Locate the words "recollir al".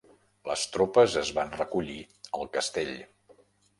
1.59-2.49